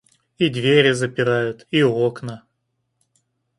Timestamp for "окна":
1.83-2.43